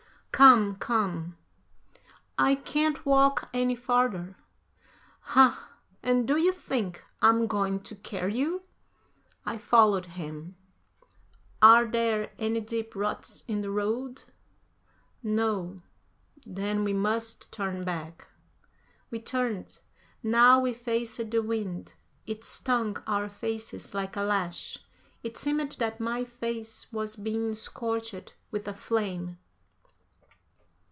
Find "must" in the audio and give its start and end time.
16.93-17.51